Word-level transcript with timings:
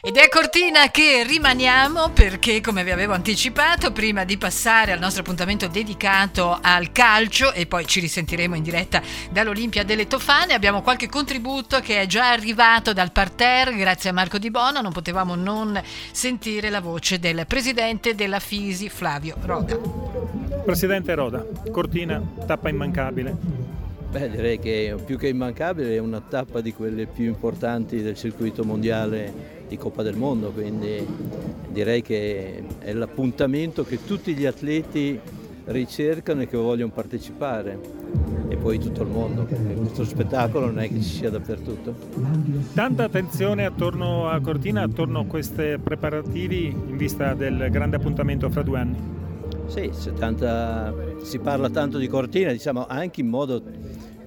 Ed 0.00 0.16
è 0.16 0.24
a 0.24 0.28
Cortina 0.28 0.90
che 0.90 1.24
rimaniamo 1.26 2.10
perché, 2.10 2.60
come 2.60 2.84
vi 2.84 2.90
avevo 2.90 3.12
anticipato, 3.12 3.92
prima 3.92 4.24
di 4.24 4.36
passare 4.36 4.92
al 4.92 4.98
nostro 4.98 5.22
appuntamento 5.22 5.68
dedicato 5.68 6.58
al 6.60 6.92
calcio 6.92 7.52
e 7.52 7.66
poi 7.66 7.86
ci 7.86 8.00
risentiremo 8.00 8.54
in 8.54 8.62
diretta 8.62 9.02
dall'Olimpia 9.30 9.84
delle 9.84 10.06
Tofane, 10.06 10.54
abbiamo 10.54 10.82
qualche 10.82 11.08
contributo 11.08 11.80
che 11.80 12.00
è 12.00 12.06
già 12.06 12.30
arrivato 12.30 12.92
dal 12.92 13.12
parterre, 13.12 13.76
grazie 13.76 14.10
a 14.10 14.12
Marco 14.12 14.38
Di 14.38 14.50
Bona, 14.50 14.80
non 14.80 14.92
potevamo 14.92 15.34
non 15.34 15.80
sentire 16.10 16.70
la 16.70 16.80
voce 16.80 17.18
del 17.18 17.44
presidente 17.46 18.14
della 18.14 18.40
Fisi, 18.40 18.88
Flavio 18.88 19.36
Roda. 19.42 19.76
Presidente 20.64 21.14
Roda, 21.14 21.44
Cortina, 21.70 22.22
tappa 22.46 22.68
immancabile. 22.68 23.36
Beh, 24.12 24.28
direi 24.28 24.58
che 24.58 24.94
più 25.04 25.16
che 25.16 25.28
immancabile 25.28 25.94
è 25.94 25.98
una 25.98 26.20
tappa 26.20 26.60
di 26.60 26.74
quelle 26.74 27.06
più 27.06 27.24
importanti 27.24 28.02
del 28.02 28.14
circuito 28.14 28.62
mondiale 28.62 29.51
di 29.72 29.78
Coppa 29.78 30.02
del 30.02 30.16
Mondo, 30.16 30.50
quindi 30.50 31.06
direi 31.70 32.02
che 32.02 32.62
è 32.78 32.92
l'appuntamento 32.92 33.84
che 33.84 34.04
tutti 34.04 34.34
gli 34.34 34.44
atleti 34.44 35.18
ricercano 35.64 36.42
e 36.42 36.46
che 36.46 36.58
vogliono 36.58 36.92
partecipare 36.92 37.78
e 38.48 38.56
poi 38.56 38.78
tutto 38.78 39.00
il 39.02 39.08
mondo, 39.08 39.44
perché 39.44 39.72
questo 39.74 40.04
spettacolo 40.04 40.66
non 40.66 40.80
è 40.80 40.88
che 40.88 40.96
ci 40.96 41.08
sia 41.08 41.30
dappertutto. 41.30 41.94
Tanta 42.74 43.04
attenzione 43.04 43.64
attorno 43.64 44.28
a 44.28 44.40
Cortina, 44.40 44.82
attorno 44.82 45.20
a 45.20 45.24
questi 45.24 45.78
preparativi 45.82 46.66
in 46.66 46.96
vista 46.98 47.32
del 47.32 47.68
grande 47.70 47.96
appuntamento 47.96 48.50
fra 48.50 48.62
due 48.62 48.78
anni. 48.78 48.98
Sì, 49.68 49.90
tanta, 50.18 50.94
si 51.22 51.38
parla 51.38 51.70
tanto 51.70 51.96
di 51.96 52.08
Cortina, 52.08 52.52
diciamo 52.52 52.86
anche 52.86 53.22
in 53.22 53.28
modo 53.28 53.62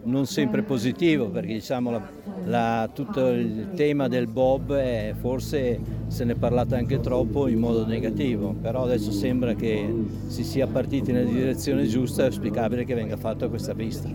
non 0.05 0.25
sempre 0.25 0.61
positivo 0.61 1.29
perché 1.29 1.53
diciamo, 1.53 1.91
la, 1.91 2.09
la, 2.45 2.89
tutto 2.93 3.29
il 3.29 3.69
tema 3.75 4.07
del 4.07 4.27
Bob 4.27 4.73
è, 4.73 5.13
forse 5.19 5.79
se 6.07 6.23
ne 6.23 6.33
è 6.33 6.35
parlato 6.35 6.75
anche 6.75 6.99
troppo 6.99 7.47
in 7.47 7.59
modo 7.59 7.85
negativo, 7.85 8.53
però 8.53 8.83
adesso 8.83 9.11
sembra 9.11 9.53
che 9.53 9.93
si 10.27 10.43
sia 10.43 10.67
partiti 10.67 11.11
nella 11.11 11.29
direzione 11.29 11.85
giusta 11.87 12.21
e 12.21 12.25
è 12.25 12.27
auspicabile 12.27 12.85
che 12.85 12.93
venga 12.93 13.17
fatta 13.17 13.47
questa 13.47 13.73
pista. 13.73 14.09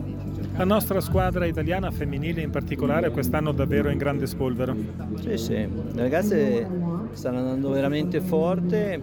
La 0.56 0.64
nostra 0.64 1.00
squadra 1.00 1.46
italiana 1.46 1.90
femminile 1.90 2.42
in 2.42 2.50
particolare 2.50 3.10
quest'anno 3.10 3.52
davvero 3.52 3.88
in 3.88 3.98
grande 3.98 4.26
spolvero. 4.26 4.76
Sì, 5.20 5.36
sì, 5.36 5.54
le 5.54 6.02
ragazze 6.02 6.68
stanno 7.12 7.38
andando 7.38 7.70
veramente 7.70 8.20
forte, 8.20 9.00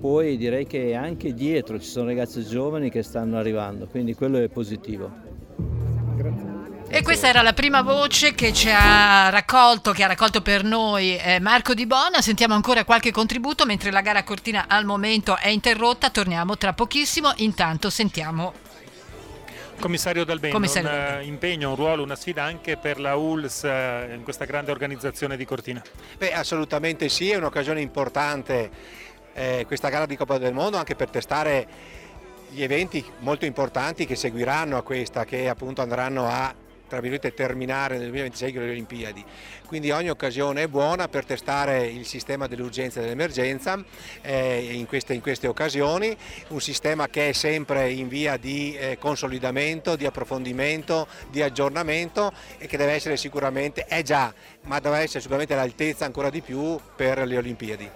poi 0.00 0.36
direi 0.36 0.66
che 0.66 0.94
anche 0.94 1.34
dietro 1.34 1.78
ci 1.78 1.88
sono 1.88 2.06
ragazze 2.06 2.42
giovani 2.44 2.88
che 2.88 3.02
stanno 3.02 3.36
arrivando, 3.36 3.86
quindi 3.86 4.14
quello 4.14 4.38
è 4.38 4.48
positivo. 4.48 5.29
E 6.92 7.02
questa 7.02 7.28
era 7.28 7.40
la 7.42 7.52
prima 7.52 7.82
voce 7.82 8.34
che 8.34 8.52
ci 8.52 8.68
ha 8.68 9.28
raccolto, 9.28 9.92
che 9.92 10.02
ha 10.02 10.08
raccolto 10.08 10.42
per 10.42 10.64
noi 10.64 11.16
eh, 11.16 11.38
Marco 11.38 11.72
Di 11.72 11.86
Bona. 11.86 12.20
Sentiamo 12.20 12.54
ancora 12.54 12.84
qualche 12.84 13.12
contributo 13.12 13.64
mentre 13.64 13.92
la 13.92 14.00
gara 14.00 14.24
cortina 14.24 14.64
al 14.66 14.84
momento 14.84 15.36
è 15.36 15.46
interrotta. 15.46 16.10
Torniamo 16.10 16.56
tra 16.56 16.72
pochissimo. 16.72 17.32
Intanto 17.36 17.90
sentiamo 17.90 18.52
Commissario 19.78 20.24
Dalbeno, 20.24 20.52
Commissario. 20.52 20.90
un 20.90 21.20
uh, 21.20 21.26
impegno, 21.26 21.70
un 21.70 21.76
ruolo, 21.76 22.02
una 22.02 22.16
sfida 22.16 22.42
anche 22.42 22.76
per 22.76 22.98
la 22.98 23.14
ULS 23.14 23.62
uh, 23.62 24.12
in 24.12 24.22
questa 24.24 24.44
grande 24.44 24.72
organizzazione 24.72 25.36
di 25.36 25.44
Cortina? 25.44 25.80
Beh, 26.18 26.32
assolutamente 26.32 27.08
sì, 27.08 27.30
è 27.30 27.36
un'occasione 27.36 27.80
importante 27.80 28.70
eh, 29.32 29.64
questa 29.64 29.88
gara 29.90 30.06
di 30.06 30.16
Coppa 30.16 30.38
del 30.38 30.52
Mondo 30.52 30.76
anche 30.76 30.96
per 30.96 31.08
testare 31.08 31.68
gli 32.50 32.64
eventi 32.64 33.04
molto 33.20 33.46
importanti 33.46 34.06
che 34.06 34.16
seguiranno 34.16 34.76
a 34.76 34.82
questa, 34.82 35.24
che 35.24 35.48
appunto 35.48 35.82
andranno 35.82 36.26
a 36.26 36.52
tra 36.90 36.98
virgolette 36.98 37.32
terminare 37.32 37.94
nel 37.98 38.08
2026 38.08 38.52
con 38.52 38.62
le 38.64 38.70
Olimpiadi. 38.70 39.24
Quindi 39.64 39.92
ogni 39.92 40.10
occasione 40.10 40.64
è 40.64 40.66
buona 40.66 41.06
per 41.06 41.24
testare 41.24 41.86
il 41.86 42.04
sistema 42.04 42.48
dell'urgenza 42.48 42.98
e 42.98 43.04
dell'emergenza 43.04 43.82
eh, 44.20 44.70
in, 44.72 44.86
queste, 44.86 45.14
in, 45.14 45.20
queste, 45.20 45.46
occasioni, 45.46 46.14
un 46.48 46.60
sistema 46.60 47.06
che 47.06 47.28
è 47.28 47.32
sempre 47.32 47.90
in 47.92 48.08
via 48.08 48.36
di 48.36 48.76
eh, 48.76 48.98
consolidamento, 48.98 49.94
di 49.94 50.04
approfondimento, 50.04 51.06
di 51.30 51.42
aggiornamento 51.42 52.32
e 52.58 52.66
che 52.66 52.76
deve 52.76 52.92
essere 52.92 53.16
sicuramente, 53.16 53.84
è 53.84 54.02
già, 54.02 54.34
ma 54.62 54.80
deve 54.80 54.98
essere 54.98 55.20
sicuramente 55.20 55.52
all'altezza 55.52 56.04
ancora 56.04 56.28
di 56.28 56.40
più 56.40 56.76
per 56.96 57.24
le 57.24 57.36
Olimpiadi 57.36 57.90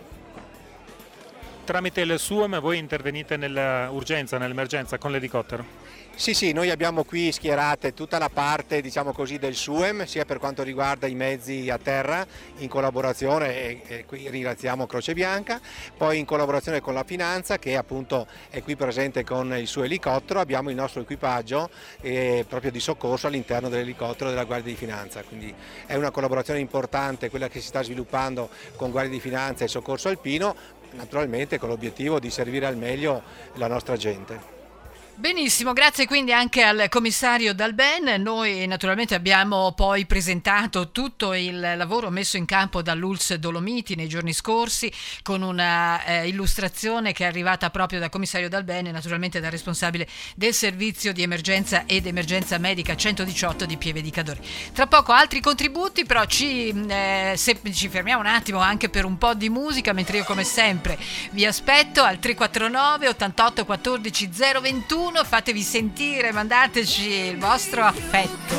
tramite 1.65 2.03
il 2.03 2.19
SUEM 2.19 2.61
voi 2.61 2.77
intervenite 2.77 3.39
nell'urgenza, 3.39 4.37
nell'emergenza 4.37 4.99
con 4.99 5.11
l'elicottero? 5.11 5.84
Sì, 6.17 6.33
sì, 6.33 6.53
noi 6.53 6.71
abbiamo 6.71 7.03
qui 7.03 7.33
schierate 7.33 7.93
tutta 7.93 8.19
la 8.19 8.29
parte 8.29 8.81
diciamo 8.81 9.13
così, 9.13 9.37
del 9.39 9.57
SUEM, 9.57 10.05
sia 10.05 10.25
per 10.25 10.39
quanto 10.39 10.63
riguarda 10.63 11.09
i 11.09 11.15
mezzi 11.17 11.69
a 11.71 11.77
terra, 11.77 12.25
in 12.59 12.69
collaborazione, 12.69 13.55
e, 13.57 13.83
e 13.85 14.05
qui 14.05 14.31
ringraziamo 14.31 14.87
Croce 14.87 15.13
Bianca, 15.13 15.61
poi 15.97 16.21
in 16.21 16.25
collaborazione 16.25 16.81
con 16.81 16.95
la 16.95 17.03
Finanza 17.03 17.59
che 17.59 17.77
appunto 17.77 18.29
è 18.49 18.63
qui 18.63 18.77
presente 18.77 19.25
con 19.25 19.55
il 19.59 19.67
suo 19.67 19.83
elicottero, 19.83 20.39
abbiamo 20.39 20.71
il 20.71 20.77
nostro 20.77 21.01
equipaggio 21.01 21.69
eh, 22.01 22.47
proprio 22.49 22.71
di 22.71 22.81
soccorso 22.81 23.27
all'interno 23.27 23.69
dell'elicottero 23.69 24.31
della 24.31 24.45
Guardia 24.45 24.71
di 24.73 24.79
Finanza, 24.79 25.25
quindi 25.25 25.53
è 25.85 25.97
una 25.97 26.13
collaborazione 26.13 26.61
importante 26.61 27.29
quella 27.29 27.49
che 27.49 27.61
si 27.61 27.67
sta 27.67 27.83
sviluppando 27.83 28.51
con 28.77 28.93
Guardia 28.93 29.13
di 29.13 29.21
Finanza 29.21 29.65
e 29.65 29.69
Soccorso 29.69 30.09
Alpino, 30.09 30.55
naturalmente 30.93 31.59
con 31.59 31.71
l'obiettivo 31.71 32.21
di 32.21 32.31
servire 32.31 32.67
al 32.67 32.77
meglio 32.77 33.21
la 33.55 33.67
nostra 33.67 33.97
gente. 33.97 34.64
Benissimo, 35.17 35.73
grazie 35.73 36.07
quindi 36.07 36.33
anche 36.33 36.65
al 36.65 36.89
commissario 36.91 37.55
Dalben. 37.55 38.21
Noi 38.21 38.67
naturalmente 38.67 39.15
abbiamo 39.15 39.73
poi 39.73 40.07
presentato 40.07 40.91
tutto 40.91 41.35
il 41.35 41.61
lavoro 41.61 42.11
messo 42.11 42.37
in 42.37 42.45
campo 42.47 42.83
dall'ULS 42.83 43.35
Dolomiti 43.35 43.95
nei 43.95 44.09
giorni 44.09 44.33
scorsi 44.33 44.93
con 45.23 45.43
una 45.43 46.05
eh, 46.05 46.27
illustrazione 46.27 47.13
che 47.13 47.23
è 47.23 47.29
arrivata 47.29 47.71
proprio 47.71 48.01
dal 48.01 48.11
commissario 48.11 48.49
Dalben 48.49 48.87
e 48.87 48.91
naturalmente 48.91 49.39
dal 49.39 49.53
responsabile 49.53 50.09
del 50.35 50.53
servizio 50.53 51.13
di 51.13 51.23
emergenza 51.23 51.85
ed 51.87 52.07
emergenza 52.07 52.59
medica 52.59 52.97
118 52.97 53.67
di 53.67 53.77
Pieve 53.77 54.03
di 54.03 54.11
Cadore. 54.11 54.41
Tra 54.73 54.89
poco 54.89 55.13
altri 55.13 55.41
contributi, 55.41 56.05
però 56.05 56.25
ci, 56.25 56.71
eh, 56.89 57.35
se, 57.37 57.61
ci 57.73 57.89
fermiamo 57.89 58.21
un 58.21 58.27
attimo 58.27 58.59
anche 58.59 58.89
per 58.89 59.05
un 59.05 59.17
po' 59.17 59.35
di 59.35 59.49
musica, 59.49 59.93
mentre 59.93 60.19
io 60.19 60.25
come 60.25 60.43
sempre 60.43 60.99
vi 61.31 61.47
aspetto 61.47 62.03
al 62.03 62.19
349 62.19 63.09
88 63.09 63.65
14 63.65 64.29
021 64.61 65.04
1, 65.05 65.23
fatevi 65.25 65.61
sentire, 65.61 66.33
mandateci 66.33 67.09
il 67.09 67.39
vostro 67.39 67.85
affetto. 67.85 68.55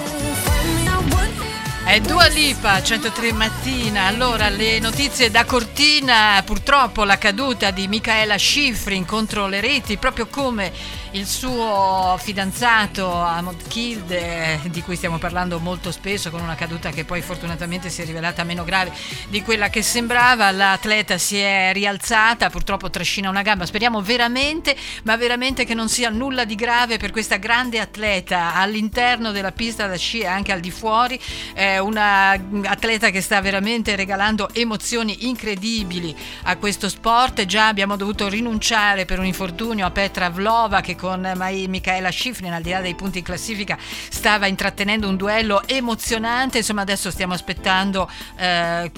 È 1.83 1.99
Dua 1.99 2.27
Lipa, 2.27 2.81
103 2.81 3.31
mattina. 3.33 4.05
Allora, 4.05 4.49
le 4.49 4.79
notizie 4.79 5.31
da 5.31 5.43
Cortina, 5.43 6.41
purtroppo 6.45 7.03
la 7.03 7.17
caduta 7.17 7.71
di 7.71 7.87
Michaela 7.87 8.37
Schifrin 8.37 9.05
contro 9.05 9.47
le 9.47 9.59
reti, 9.59 9.97
proprio 9.97 10.27
come 10.27 10.71
il 11.15 11.25
suo 11.25 12.17
fidanzato 12.19 13.09
Amod 13.09 13.69
Kilde, 13.69 14.59
di 14.65 14.81
cui 14.81 14.97
stiamo 14.97 15.17
parlando 15.17 15.59
molto 15.59 15.93
spesso, 15.93 16.29
con 16.29 16.41
una 16.41 16.55
caduta 16.55 16.89
che 16.89 17.05
poi 17.05 17.21
fortunatamente 17.21 17.89
si 17.89 18.01
è 18.01 18.05
rivelata 18.05 18.43
meno 18.43 18.65
grave 18.65 18.91
di 19.29 19.41
quella 19.41 19.69
che 19.69 19.81
sembrava. 19.81 20.51
L'atleta 20.51 21.17
si 21.17 21.37
è 21.37 21.71
rialzata, 21.73 22.49
purtroppo 22.49 22.89
trascina 22.89 23.29
una 23.29 23.43
gamba. 23.43 23.65
Speriamo 23.65 24.01
veramente, 24.01 24.75
ma 25.03 25.15
veramente 25.15 25.63
che 25.63 25.73
non 25.73 25.87
sia 25.87 26.09
nulla 26.09 26.43
di 26.43 26.55
grave 26.55 26.97
per 26.97 27.11
questa 27.11 27.37
grande 27.37 27.79
atleta 27.79 28.53
all'interno 28.53 29.31
della 29.31 29.53
pista 29.53 29.87
da 29.87 29.95
sci 29.95 30.19
e 30.19 30.27
anche 30.27 30.51
al 30.51 30.59
di 30.59 30.71
fuori. 30.71 31.17
È 31.53 31.77
una 31.77 32.31
atleta 32.65 33.09
che 33.09 33.21
sta 33.21 33.39
veramente 33.39 33.95
regalando 33.95 34.49
emozioni 34.51 35.27
incredibili 35.27 36.13
a 36.43 36.57
questo 36.57 36.89
sport. 36.89 37.45
Già 37.45 37.67
abbiamo 37.67 37.95
dovuto 37.95 38.27
rinunciare 38.27 39.05
per 39.05 39.19
un 39.19 39.25
infortunio 39.25 39.85
a 39.85 39.91
Petra 39.91 40.29
Vlova 40.29 40.81
che 40.81 40.97
con 41.05 41.33
Michaela 41.67 42.09
Schifrin, 42.09 42.51
al 42.51 42.63
di 42.63 42.71
là 42.71 42.81
dei 42.81 42.95
punti 42.95 43.19
in 43.19 43.23
classifica, 43.23 43.77
stava 43.79 44.47
intrattenendo 44.47 45.07
un 45.07 45.15
duello 45.15 45.61
emozionante. 45.67 46.57
Insomma, 46.57 46.81
adesso 46.81 47.11
stiamo 47.11 47.35
aspettando 47.35 48.09
eh, 48.37 48.91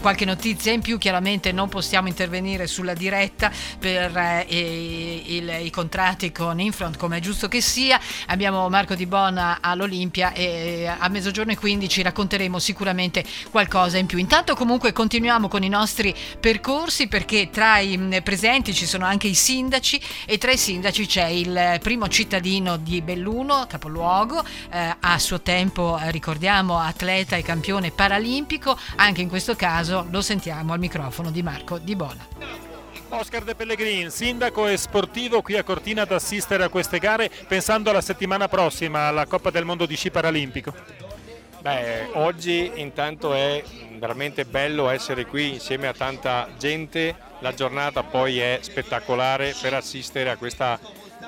qualche 0.00 0.24
notizia 0.24 0.72
in 0.72 0.80
più. 0.80 0.96
Chiaramente 0.96 1.52
non 1.52 1.68
possiamo 1.68 2.08
intervenire 2.08 2.66
sulla 2.66 2.94
diretta 2.94 3.52
per 3.78 4.16
eh, 4.16 5.22
il, 5.26 5.66
i 5.66 5.70
contratti 5.70 6.32
con 6.32 6.58
Infront, 6.58 6.96
come 6.96 7.18
è 7.18 7.20
giusto 7.20 7.48
che 7.48 7.60
sia. 7.60 8.00
Abbiamo 8.28 8.66
Marco 8.70 8.94
Di 8.94 9.04
Bona 9.04 9.58
all'Olimpia 9.60 10.32
e 10.32 10.86
a 10.86 11.08
mezzogiorno 11.10 11.52
e 11.52 11.58
15 11.58 12.00
racconteremo 12.00 12.58
sicuramente 12.58 13.22
qualcosa 13.50 13.98
in 13.98 14.06
più. 14.06 14.16
Intanto, 14.16 14.54
comunque, 14.54 14.94
continuiamo 14.94 15.48
con 15.48 15.62
i 15.62 15.68
nostri 15.68 16.14
percorsi 16.40 17.08
perché 17.08 17.50
tra 17.50 17.78
i 17.78 18.20
presenti 18.22 18.72
ci 18.72 18.86
sono 18.86 19.04
anche 19.04 19.26
i 19.26 19.34
sindaci 19.34 20.00
e 20.24 20.38
tra 20.38 20.50
i 20.50 20.56
sindaci 20.56 21.04
c'è 21.04 21.31
il 21.32 21.52
il 21.52 21.80
primo 21.82 22.08
cittadino 22.08 22.76
di 22.76 23.02
Belluno, 23.02 23.66
capoluogo, 23.68 24.42
eh, 24.70 24.96
a 24.98 25.18
suo 25.18 25.40
tempo 25.40 25.98
eh, 25.98 26.10
ricordiamo 26.10 26.78
atleta 26.78 27.36
e 27.36 27.42
campione 27.42 27.90
paralimpico, 27.90 28.76
anche 28.96 29.20
in 29.20 29.28
questo 29.28 29.54
caso 29.54 30.06
lo 30.10 30.22
sentiamo 30.22 30.72
al 30.72 30.78
microfono 30.78 31.30
di 31.30 31.42
Marco 31.42 31.78
Di 31.78 31.94
Bona. 31.94 32.26
Oscar 33.10 33.44
De 33.44 33.54
Pellegrin, 33.54 34.10
sindaco 34.10 34.66
e 34.66 34.78
sportivo 34.78 35.42
qui 35.42 35.56
a 35.58 35.62
Cortina 35.62 36.02
ad 36.02 36.12
assistere 36.12 36.64
a 36.64 36.70
queste 36.70 36.98
gare 36.98 37.30
pensando 37.46 37.90
alla 37.90 38.00
settimana 38.00 38.48
prossima 38.48 39.08
alla 39.08 39.26
Coppa 39.26 39.50
del 39.50 39.66
Mondo 39.66 39.84
di 39.84 39.96
sci 39.96 40.10
paralimpico. 40.10 40.72
Beh, 41.60 42.08
oggi 42.14 42.72
intanto 42.76 43.34
è 43.34 43.62
veramente 43.98 44.44
bello 44.46 44.88
essere 44.88 45.26
qui 45.26 45.52
insieme 45.52 45.86
a 45.86 45.92
tanta 45.92 46.48
gente, 46.58 47.14
la 47.40 47.52
giornata 47.52 48.02
poi 48.02 48.40
è 48.40 48.58
spettacolare 48.62 49.54
per 49.60 49.74
assistere 49.74 50.30
a 50.30 50.36
questa 50.36 50.80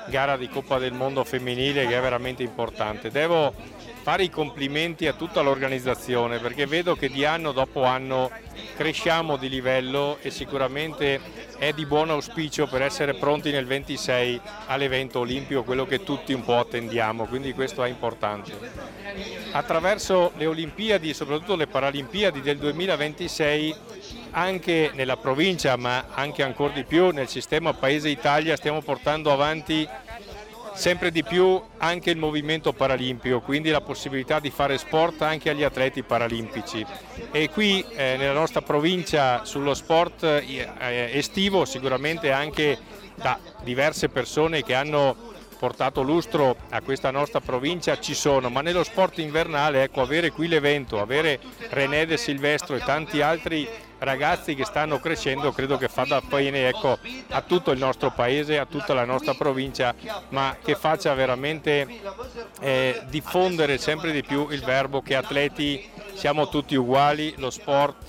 gara 0.07 0.37
di 0.37 0.49
Coppa 0.49 0.79
del 0.79 0.93
Mondo 0.93 1.25
femminile 1.25 1.87
che 1.87 1.97
è 1.97 2.01
veramente 2.01 2.43
importante. 2.43 3.11
Devo 3.11 3.55
fare 4.03 4.25
i 4.25 4.31
complimenti 4.31 5.07
a 5.07 5.15
tutta 5.15 5.41
l'organizzazione 5.41 6.39
perché 6.39 6.67
vedo 6.67 6.95
che 6.95 7.09
di 7.09 7.25
anno 7.25 7.53
dopo 7.53 7.85
anno 7.85 8.31
cresciamo 8.77 9.37
di 9.37 9.49
livello 9.49 10.19
e 10.21 10.31
sicuramente 10.31 11.19
è 11.57 11.73
di 11.73 11.87
buon 11.87 12.11
auspicio 12.11 12.67
per 12.67 12.83
essere 12.83 13.15
pronti 13.15 13.51
nel 13.51 13.65
26 13.65 14.41
all'evento 14.67 15.21
olimpico, 15.21 15.63
quello 15.63 15.87
che 15.87 16.03
tutti 16.03 16.33
un 16.33 16.45
po' 16.45 16.59
attendiamo, 16.59 17.25
quindi 17.25 17.53
questo 17.53 17.83
è 17.83 17.89
importante. 17.89 18.53
Attraverso 19.53 20.33
le 20.37 20.47
Olimpiadi 20.47 21.11
e 21.11 21.15
soprattutto 21.15 21.57
le 21.57 21.67
Paralimpiadi 21.67 22.43
del 22.43 22.59
2026 22.59 23.75
anche 24.35 24.91
nella 24.95 25.17
provincia 25.17 25.77
ma 25.77 26.07
anche 26.11 26.43
ancora 26.43 26.73
di 26.73 26.85
più 26.85 27.11
nel 27.11 27.29
sistema 27.29 27.73
Paese 27.73 28.09
Italia 28.09 28.57
stiamo 28.57 28.83
portando 28.83 29.33
avanti 29.33 29.89
sempre 30.75 31.13
di 31.13 31.23
più 31.23 31.63
anche 31.79 32.11
il 32.11 32.17
movimento 32.17 32.73
paralimpico, 32.73 33.41
quindi 33.41 33.71
la 33.71 33.81
possibilità 33.81 34.41
di 34.41 34.51
fare 34.51 34.77
sport 34.77 35.23
anche 35.23 35.49
agli 35.49 35.63
atleti 35.63 36.03
paralimpici. 36.03 36.85
E 37.31 37.49
qui 37.49 37.85
eh, 37.95 38.17
nella 38.19 38.33
nostra 38.33 38.61
provincia 38.61 39.45
sullo 39.45 39.73
sport 39.75 40.25
eh, 40.25 41.11
estivo 41.13 41.65
sicuramente 41.65 42.33
anche 42.33 42.77
da 43.15 43.39
diverse 43.63 44.09
persone 44.09 44.65
che 44.65 44.75
hanno 44.75 45.33
portato 45.57 46.03
lustro 46.03 46.57
a 46.71 46.83
questa 46.83 47.11
nostra 47.11 47.41
provincia 47.41 47.99
ci 47.99 48.13
sono, 48.13 48.51
ma 48.51 48.61
nello 48.61 48.83
sport 48.83 49.19
invernale 49.19 49.85
ecco, 49.85 50.03
avere 50.03 50.31
qui 50.31 50.49
l'evento, 50.49 51.01
avere 51.01 51.39
René 51.71 52.05
De 52.05 52.17
Silvestro 52.17 52.75
e 52.75 52.81
tanti 52.81 53.21
altri 53.23 53.67
ragazzi 54.05 54.55
che 54.55 54.65
stanno 54.65 55.01
crescendo 55.01 55.53
credo 55.53 55.77
che 55.77 55.89
fa 55.89 56.05
bene 56.29 56.69
ecco, 56.69 56.99
a 57.31 57.41
tutto 57.41 57.71
il 57.71 57.79
nostro 57.79 58.11
paese, 58.11 58.59
a 58.59 58.67
tutta 58.67 58.95
la 58.95 59.05
nostra 59.05 59.35
provincia, 59.35 59.95
ma 60.29 60.57
che 60.63 60.75
faccia 60.75 61.15
veramente 61.15 61.87
eh, 62.61 63.03
diffondere 63.09 63.79
sempre 63.79 64.13
di 64.13 64.23
più 64.23 64.49
il 64.51 64.63
verbo 64.63 65.03
che 65.03 65.17
atleti 65.17 65.89
siamo 66.15 66.49
tutti 66.49 66.75
uguali, 66.75 67.35
lo 67.39 67.51
sport 67.51 68.07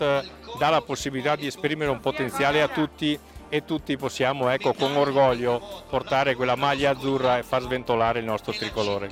dà 0.57 0.69
la 0.69 0.81
possibilità 0.81 1.35
di 1.35 1.47
esprimere 1.47 1.89
un 1.89 1.99
potenziale 1.99 2.61
a 2.61 2.67
tutti 2.67 3.17
e 3.49 3.63
tutti 3.63 3.95
possiamo 3.97 4.49
ecco, 4.49 4.73
con 4.73 4.95
orgoglio 4.95 5.83
portare 5.89 6.35
quella 6.35 6.55
maglia 6.55 6.91
azzurra 6.91 7.37
e 7.37 7.43
far 7.43 7.61
sventolare 7.61 8.19
il 8.19 8.25
nostro 8.25 8.51
tricolore. 8.51 9.11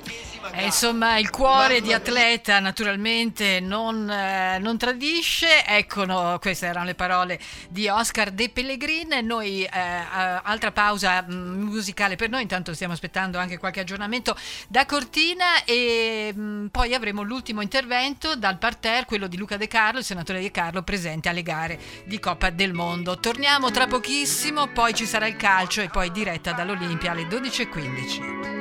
Eh, 0.52 0.64
insomma, 0.66 1.18
il 1.18 1.30
cuore 1.30 1.80
di 1.80 1.92
atleta 1.92 2.60
naturalmente 2.60 3.60
non, 3.60 4.08
eh, 4.10 4.58
non 4.58 4.76
tradisce. 4.76 5.64
Ecco, 5.64 6.04
no, 6.04 6.38
queste 6.40 6.66
erano 6.66 6.84
le 6.84 6.94
parole 6.94 7.40
di 7.68 7.88
Oscar 7.88 8.30
De 8.30 8.50
Pellegrin. 8.50 9.20
Noi, 9.22 9.64
eh, 9.64 9.70
altra 9.70 10.70
pausa 10.72 11.22
mm, 11.22 11.62
musicale 11.62 12.16
per 12.16 12.28
noi, 12.28 12.42
intanto 12.42 12.74
stiamo 12.74 12.92
aspettando 12.92 13.38
anche 13.38 13.58
qualche 13.58 13.80
aggiornamento 13.80 14.36
da 14.68 14.84
Cortina 14.84 15.64
e 15.64 16.32
mh, 16.34 16.40
mm, 16.40 16.66
poi 16.66 16.94
avremo 16.94 17.22
l'ultimo 17.22 17.62
intervento 17.62 18.36
dal 18.36 18.58
parterre, 18.58 19.06
quello 19.06 19.26
di 19.26 19.36
Luca 19.36 19.56
De 19.56 19.68
Carlo, 19.68 20.00
il 20.00 20.04
senatore 20.04 20.40
De 20.40 20.50
Carlo, 20.50 20.82
presente 20.82 21.28
alle 21.28 21.42
gare 21.42 21.78
di 22.04 22.20
Coppa 22.20 22.50
del 22.50 22.72
Mondo. 22.72 23.18
Torniamo 23.18 23.70
tra 23.70 23.86
pochissimo, 23.86 24.68
poi 24.68 24.94
ci 24.94 25.06
sarà 25.06 25.26
il 25.26 25.36
calcio 25.36 25.80
e 25.80 25.88
poi 25.88 26.10
diretta 26.10 26.52
dall'Olimpia 26.52 27.12
alle 27.12 27.24
12.15. 27.24 28.53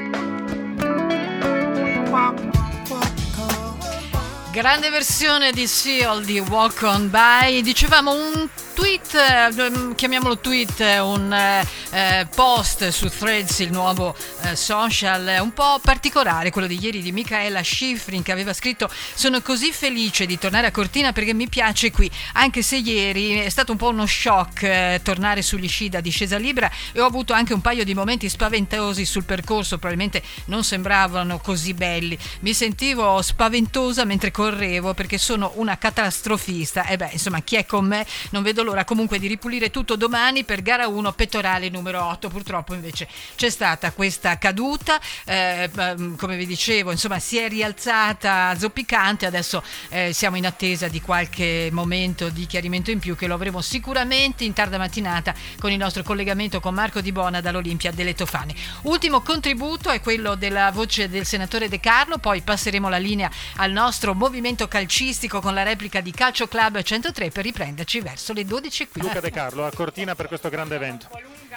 Grande 4.53 4.91
versione 4.91 5.51
di 5.51 5.65
Seal 5.65 6.23
di 6.25 6.38
Walk 6.38 6.83
On 6.83 7.09
By. 7.09 7.63
Dicevamo 7.63 8.13
un 8.13 8.47
tweet, 8.74 9.14
eh, 9.14 9.96
chiamiamolo 9.96 10.40
tweet, 10.40 10.80
un 11.02 11.31
eh, 11.34 12.28
post 12.34 12.90
su 12.90 13.08
Threads, 13.08 13.60
il 13.60 13.72
nuovo 13.72 14.16
eh, 14.42 14.56
social, 14.56 15.38
un 15.42 15.54
po' 15.54 15.80
particolare, 15.81 16.50
quello 16.50 16.68
di 16.68 16.80
ieri 16.81 17.02
di 17.02 17.12
Michaela 17.12 17.62
Schifrin 17.64 18.24
che 18.24 18.31
aveva 18.31 18.54
scritto 18.54 18.90
sono 19.14 19.42
così 19.42 19.72
felice 19.72 20.25
di 20.25 20.40
tornare 20.40 20.68
a 20.68 20.72
Cortina 20.72 21.14
perché 21.14 21.34
mi 21.34 21.48
piace 21.48 21.92
qui, 21.92 22.10
anche 22.34 22.64
se 22.64 22.78
ieri 22.78 23.40
è 23.40 23.50
stato 23.50 23.72
un 23.72 23.78
po' 23.78 23.90
uno 23.90 24.08
shock 24.08 24.64
eh, 24.64 25.00
tornare 25.04 25.42
sugli 25.42 25.70
sci 25.70 25.90
da 25.90 26.02
discesa 26.02 26.38
libera 26.38 26.70
e 26.92 27.00
ho 27.00 27.06
avuto 27.06 27.34
anche 27.34 27.54
un 27.54 27.62
paio 27.62 27.84
di 27.84 27.94
momenti 27.94 28.28
spaventosi 28.28 29.06
sul 29.06 29.24
percorso, 29.24 29.78
probabilmente 29.78 30.24
non 30.46 30.64
sembravano 30.64 31.38
così 31.40 31.74
belli. 31.74 32.18
Mi 32.40 32.54
sentivo 32.54 33.22
spaventosa 33.22 34.04
mentre 34.04 34.31
correvo 34.31 34.94
perché 34.94 35.18
sono 35.18 35.52
una 35.56 35.78
catastrofista 35.78 36.88
e 36.88 36.98
beh, 36.98 37.10
insomma, 37.12 37.42
chi 37.42 37.56
è 37.56 37.66
con 37.66 37.86
me 37.86 38.06
non 38.31 38.42
vedo 38.42 38.62
l'ora 38.63 38.86
comunque 38.86 39.19
di 39.19 39.27
ripulire 39.27 39.69
tutto 39.69 39.95
domani 39.95 40.44
per 40.44 40.62
gara 40.62 40.88
1 40.88 41.12
pettorale 41.13 41.69
numero 41.69 42.04
8. 42.06 42.30
Purtroppo 42.30 42.74
invece 42.74 43.07
c'è 43.36 43.50
stata 43.50 43.92
questa 43.92 44.38
caduta, 44.38 45.00
eh, 45.25 45.69
ehm, 45.75 46.15
come 46.15 46.38
vi 46.38 46.45
dicevo, 46.45 46.92
insomma 46.92 47.19
si 47.19 47.38
è 47.38 47.48
rialzata 47.48 48.56
zoppicante, 48.57 49.25
adesso 49.25 49.63
eh, 49.89 50.13
siamo 50.13 50.38
in 50.38 50.45
attesa 50.45 50.88
di 50.88 51.01
qualche 51.01 51.69
momento 51.71 52.30
di 52.30 52.45
chiarimento 52.45 52.92
in 52.92 53.00
più 53.00 53.15
che 53.15 53.27
lo 53.27 53.36
avremo 53.36 53.62
sicuramente 53.62 54.44
in 54.44 54.54
tarda 54.54 54.77
mattinata 54.77 55.33
con 55.60 55.71
il 55.71 55.77
nostro 55.77 56.04
collegamento 56.04 56.60
con 56.60 56.74
Marco 56.74 57.01
Di 57.01 57.12
Bona 57.12 57.42
dall'Olimpia 57.42 57.92
delle 57.92 58.15
Tofane. 58.15 58.56
Ultimo 58.83 59.21
contributo 59.21 59.89
è 59.89 60.01
quello 60.01 60.36
della 60.36 60.71
voce 60.71 61.10
del 61.10 61.25
senatore 61.25 61.69
De 61.69 61.80
Carlo, 61.80 62.18
poi 62.18 62.42
passeremo 62.42 62.89
la 62.89 62.98
linea 62.98 63.30
al 63.57 63.71
nostro 63.71 64.13
movimento 64.13 64.68
calcistico 64.68 65.42
con 65.42 65.54
la 65.54 65.63
replica 65.63 66.01
di 66.01 66.12
Calcio 66.12 66.48
Club 66.48 66.81
103 66.81 67.30
per 67.30 67.44
riprenderci 67.44 68.00
verso 68.00 68.33
le 68.33 68.45
12 68.45 68.52
qui. 68.88 69.01
Luca 69.01 69.19
De 69.19 69.31
Carlo 69.31 69.65
a 69.65 69.71
Cortina 69.71 70.15
per 70.15 70.27
questo 70.27 70.50
grande 70.50 70.75
evento. 70.75 71.07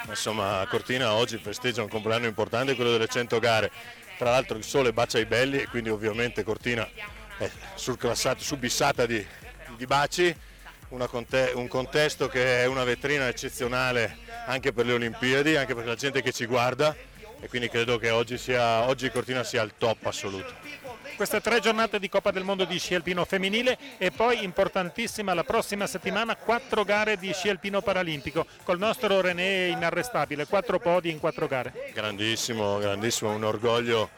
Insomma, 0.07 0.61
a 0.61 0.67
Cortina 0.67 1.13
oggi 1.13 1.37
festeggia 1.37 1.81
un 1.81 1.89
compleanno 1.89 2.25
importante, 2.25 2.75
quello 2.75 2.91
delle 2.91 3.07
100 3.07 3.39
gare. 3.39 3.71
Tra 4.17 4.31
l'altro 4.31 4.57
il 4.57 4.63
sole 4.63 4.93
bacia 4.93 5.19
i 5.19 5.25
belli 5.25 5.59
e 5.59 5.67
quindi 5.67 5.89
ovviamente 5.89 6.43
Cortina 6.43 6.89
è 7.37 7.49
subissata 8.37 9.05
di, 9.05 9.25
di 9.75 9.85
baci. 9.85 10.35
Conte- 10.87 11.51
un 11.53 11.67
contesto 11.67 12.29
che 12.29 12.63
è 12.63 12.65
una 12.65 12.83
vetrina 12.85 13.27
eccezionale 13.27 14.17
anche 14.45 14.71
per 14.71 14.85
le 14.85 14.93
Olimpiadi, 14.93 15.55
anche 15.55 15.75
per 15.75 15.85
la 15.85 15.95
gente 15.95 16.21
che 16.21 16.31
ci 16.31 16.45
guarda 16.45 16.95
e 17.39 17.47
quindi 17.47 17.69
credo 17.69 17.97
che 17.97 18.09
oggi, 18.09 18.37
sia, 18.37 18.87
oggi 18.87 19.11
Cortina 19.11 19.43
sia 19.43 19.61
il 19.61 19.73
top 19.77 20.05
assoluto 20.05 20.53
queste 21.17 21.41
tre 21.41 21.59
giornate 21.59 21.97
di 21.99 22.09
Coppa 22.09 22.29
del 22.29 22.43
Mondo 22.43 22.63
di 22.63 22.77
sci 22.77 22.93
alpino 22.93 23.25
femminile 23.25 23.75
e 23.97 24.11
poi 24.11 24.43
importantissima 24.43 25.33
la 25.33 25.43
prossima 25.43 25.87
settimana 25.87 26.35
quattro 26.35 26.83
gare 26.83 27.17
di 27.17 27.33
sci 27.33 27.49
alpino 27.49 27.81
paralimpico 27.81 28.45
col 28.63 28.77
nostro 28.77 29.19
René 29.19 29.69
inarrestabile, 29.69 30.45
quattro 30.45 30.77
podi 30.77 31.09
in 31.09 31.19
quattro 31.19 31.47
gare. 31.47 31.91
Grandissimo, 31.91 32.77
grandissimo, 32.77 33.33
un 33.33 33.43
orgoglio 33.43 34.11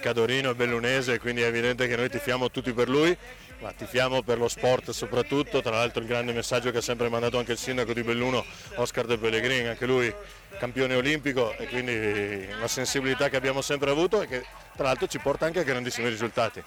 cadorino 0.00 0.50
e 0.50 0.54
bellunese, 0.54 1.18
quindi 1.18 1.42
è 1.42 1.46
evidente 1.46 1.86
che 1.86 1.96
noi 1.96 2.08
tifiamo 2.08 2.50
tutti 2.50 2.72
per 2.72 2.88
lui 2.88 3.16
ma 3.60 3.72
tifiamo 3.72 4.22
per 4.22 4.38
lo 4.38 4.48
sport 4.48 4.90
soprattutto, 4.90 5.62
tra 5.62 5.76
l'altro 5.76 6.02
il 6.02 6.06
grande 6.06 6.32
messaggio 6.32 6.70
che 6.70 6.78
ha 6.78 6.82
sempre 6.82 7.08
mandato 7.08 7.38
anche 7.38 7.52
il 7.52 7.58
sindaco 7.58 7.92
di 7.92 8.02
Belluno, 8.02 8.44
Oscar 8.74 9.06
De 9.06 9.16
Pellegrini, 9.16 9.68
anche 9.68 9.86
lui 9.86 10.14
campione 10.58 10.94
olimpico 10.94 11.56
e 11.56 11.66
quindi 11.66 12.48
una 12.54 12.68
sensibilità 12.68 13.28
che 13.28 13.36
abbiamo 13.36 13.62
sempre 13.62 13.90
avuto 13.90 14.22
e 14.22 14.26
che 14.26 14.44
tra 14.74 14.84
l'altro 14.84 15.06
ci 15.06 15.18
porta 15.18 15.46
anche 15.46 15.60
a 15.60 15.64
grandissimi 15.64 16.08
risultati. 16.08 16.62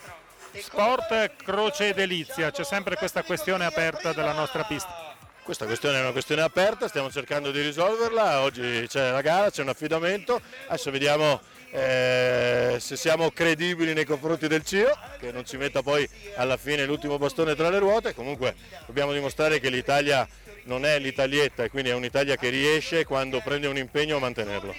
Sport, 0.53 1.35
croce 1.43 1.89
e 1.89 1.93
delizia, 1.93 2.49
c'è 2.49 2.63
sempre 2.63 2.95
questa 2.95 3.21
questione 3.23 3.65
aperta 3.65 4.13
della 4.13 4.33
nostra 4.33 4.63
pista. 4.63 5.08
Questa 5.49 5.65
questione 5.65 5.97
è 5.97 6.01
una 6.01 6.11
questione 6.11 6.43
aperta, 6.43 6.87
stiamo 6.87 7.09
cercando 7.09 7.49
di 7.49 7.59
risolverla, 7.59 8.41
oggi 8.41 8.85
c'è 8.87 9.09
la 9.09 9.21
gara, 9.21 9.49
c'è 9.49 9.63
un 9.63 9.69
affidamento, 9.69 10.39
adesso 10.67 10.91
vediamo 10.91 11.41
eh, 11.71 12.77
se 12.79 12.95
siamo 12.95 13.31
credibili 13.31 13.93
nei 13.93 14.05
confronti 14.05 14.47
del 14.47 14.63
CIO, 14.63 14.95
che 15.19 15.31
non 15.31 15.47
ci 15.47 15.57
metta 15.57 15.81
poi 15.81 16.07
alla 16.35 16.55
fine 16.55 16.85
l'ultimo 16.85 17.17
bastone 17.17 17.55
tra 17.55 17.71
le 17.71 17.79
ruote, 17.79 18.13
comunque 18.13 18.53
dobbiamo 18.85 19.11
dimostrare 19.11 19.59
che 19.59 19.71
l'Italia 19.71 20.27
non 20.65 20.85
è 20.85 20.99
l'Italietta 20.99 21.63
e 21.63 21.71
quindi 21.71 21.89
è 21.89 21.95
un'Italia 21.95 22.35
che 22.35 22.49
riesce 22.49 23.03
quando 23.03 23.41
prende 23.43 23.65
un 23.65 23.77
impegno 23.77 24.17
a 24.17 24.19
mantenerlo. 24.19 24.75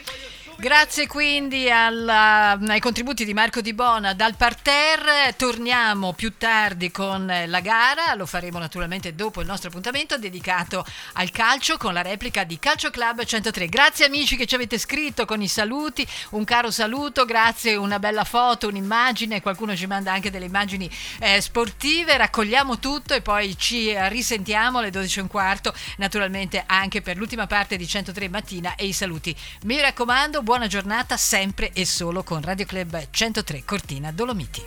Grazie 0.61 1.07
quindi 1.07 1.71
alla, 1.71 2.51
ai 2.51 2.81
contributi 2.81 3.25
di 3.25 3.33
Marco 3.33 3.63
Di 3.63 3.73
Bona 3.73 4.13
dal 4.13 4.37
parterre. 4.37 5.35
Torniamo 5.35 6.13
più 6.13 6.35
tardi 6.37 6.91
con 6.91 7.33
la 7.47 7.61
gara, 7.61 8.13
lo 8.15 8.27
faremo 8.27 8.59
naturalmente 8.59 9.15
dopo 9.15 9.41
il 9.41 9.47
nostro 9.47 9.71
appuntamento 9.71 10.19
dedicato 10.19 10.85
al 11.15 11.31
calcio 11.31 11.79
con 11.79 11.95
la 11.95 12.03
replica 12.03 12.45
di 12.45 12.59
Calcio 12.59 12.91
Club 12.91 13.25
103. 13.25 13.69
Grazie 13.69 14.05
amici 14.05 14.37
che 14.37 14.45
ci 14.45 14.55
avete 14.55 14.77
scritto 14.77 15.25
con 15.25 15.41
i 15.41 15.49
saluti, 15.49 16.07
un 16.33 16.45
caro 16.45 16.71
saluto, 16.71 17.25
grazie, 17.25 17.77
una 17.77 17.99
bella 17.99 18.25
foto, 18.25 18.69
un'immagine, 18.69 19.41
qualcuno 19.41 19.75
ci 19.75 19.87
manda 19.87 20.13
anche 20.13 20.31
delle 20.31 20.45
immagini 20.45 20.91
eh, 21.21 21.41
sportive, 21.41 22.19
raccogliamo 22.19 22.79
tutto 22.79 23.15
e 23.15 23.23
poi 23.23 23.57
ci 23.57 23.95
risentiamo 24.09 24.81
alle 24.81 24.91
12 24.91 25.21
e 25.21 25.23
un 25.23 25.29
quarto, 25.29 25.73
naturalmente 25.97 26.63
anche 26.67 27.01
per 27.01 27.17
l'ultima 27.17 27.47
parte 27.47 27.79
di 27.79 27.89
103 27.89 28.29
mattina 28.29 28.75
e 28.75 28.85
i 28.85 28.93
saluti. 28.93 29.35
Mi 29.63 29.81
raccomando, 29.81 30.43
buona 30.51 30.67
giornata 30.67 31.17
sempre 31.17 31.71
e 31.73 31.87
solo 31.87 32.25
con 32.25 32.43
Radio 32.43 32.67
Club 32.67 33.07
103 33.13 33.63
Cortina 33.65 34.11
Dolomiti. 34.11 34.61